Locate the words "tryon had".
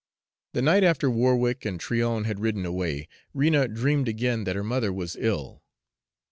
1.79-2.39